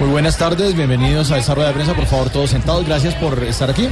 [0.00, 3.42] Muy buenas tardes, bienvenidos a esta rueda de prensa, por favor, todos sentados, gracias por
[3.44, 3.88] estar aquí.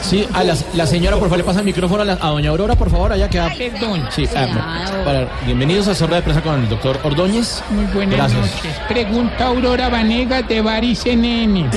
[0.00, 2.50] Sí, a la, la señora, por favor, le pasa el micrófono a, la- a doña
[2.50, 3.50] Aurora, por favor, allá queda.
[3.56, 4.06] Perdón.
[4.14, 7.60] Sí, ah, para- bienvenidos a esta rueda de prensa con el doctor Ordóñez.
[7.70, 8.40] Muy buenas Gracias.
[8.40, 8.80] noches.
[8.88, 11.70] Pregunta Aurora Vanegas de Baris NN.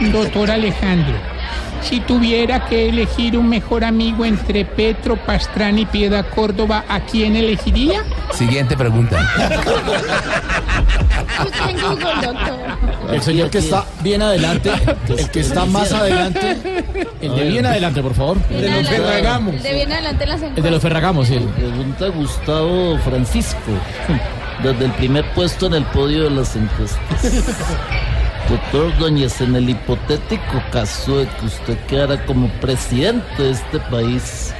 [0.12, 1.14] Doctor Alejandro,
[1.88, 7.36] si tuviera que elegir un mejor amigo entre Petro Pastrana y Piedad Córdoba, ¿a quién
[7.36, 8.02] elegiría?
[8.32, 9.18] Siguiente pregunta.
[13.12, 14.72] El señor que está bien adelante,
[15.16, 16.84] el que está más adelante,
[17.20, 18.38] el de bien adelante, por favor.
[18.48, 19.62] De los Ferragamos.
[19.62, 21.38] De bien adelante las El de los Ferragamos, sí.
[21.56, 23.72] Pregunta Gustavo Francisco,
[24.62, 28.12] desde el primer puesto en el podio de las encuestas.
[28.76, 34.52] Doctor Doñez, en el hipotético caso de que usted quedara como presidente de este país,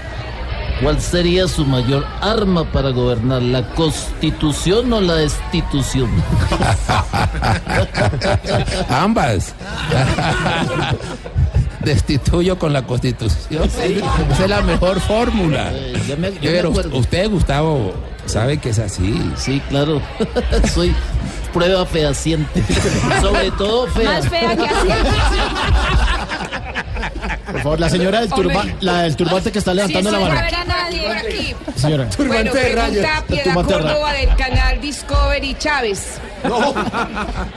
[0.83, 3.43] ¿cuál sería su mayor arma para gobernar?
[3.43, 6.09] ¿La constitución o la destitución?
[8.89, 9.55] Ambas.
[11.85, 13.65] Destituyo con la constitución.
[13.65, 15.71] Esa es la mejor fórmula.
[15.75, 17.93] Eh, me- me Pero usted, Gustavo,
[18.27, 19.33] sabe que es así.
[19.37, 20.01] Sí, claro.
[20.75, 20.95] Soy
[21.53, 22.63] prueba fehaciente.
[23.21, 24.05] Sobre todo fea.
[24.13, 24.89] Más fea que así.
[27.53, 30.39] Por favor, la señora del, turba, la del turbante que está levantando la No mano.
[30.41, 31.55] habrá nadie aquí.
[31.77, 32.09] Señora.
[32.19, 33.93] Bueno, pregunta Piedad Turbante de rayas.
[33.95, 36.19] Córdoba del canal Discovery Chávez.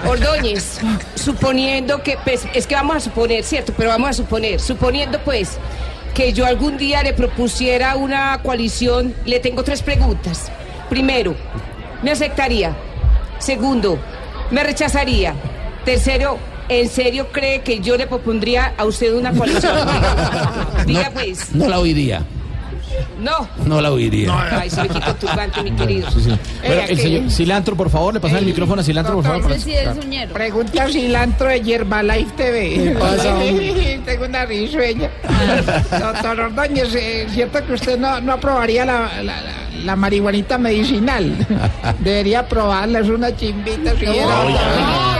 [0.08, 0.80] Ordóñez,
[1.16, 3.73] suponiendo que, pues, es que vamos a suponer, ¿cierto?
[3.76, 5.58] Pero vamos a suponer, suponiendo pues
[6.14, 10.52] que yo algún día le propusiera una coalición, le tengo tres preguntas.
[10.90, 11.36] Primero,
[12.02, 12.76] ¿me aceptaría?
[13.38, 14.00] Segundo,
[14.52, 15.36] ¿me rechazaría?
[15.86, 16.38] Tercero,
[16.68, 19.76] ¿en serio cree que yo le propondría a usted una coalición?
[20.86, 22.26] Diga pues, No la oiría.
[23.20, 23.48] No.
[23.66, 24.34] No la oiría.
[24.59, 26.09] Ay, se me quitó turbante, mi querido.
[26.12, 26.30] Sí, sí.
[26.30, 29.23] Bueno, Eh, el que- señor Cilantro, por favor, le pasa el micrófono a Cilantro, por
[29.23, 29.52] favor.
[29.52, 30.28] Ese sí es.
[30.31, 34.00] Pregunta Cilantro de Yerbalife TV.
[34.06, 35.09] Tengo una risueña.
[36.00, 40.58] Doctor Ordóñez, eh, ¿es cierto que usted no, no aprobaría la, la, la- la marihuanita
[40.58, 41.36] medicinal?
[41.99, 43.92] Debería probarla, es una chimbita.
[43.98, 45.18] Si Ah, relajo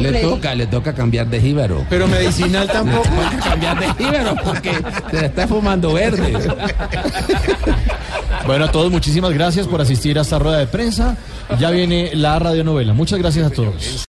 [0.00, 1.84] Le toca, le toca cambiar de jíbaro.
[1.88, 3.02] Pero medicinal Le tampoco.
[3.08, 4.70] toca cambiar de jíbaro porque
[5.10, 6.32] se le está fumando verde.
[8.46, 11.16] Bueno, a todos, muchísimas gracias por asistir a esta rueda de prensa.
[11.58, 12.92] Ya viene la radionovela.
[12.92, 14.06] Muchas gracias a todos.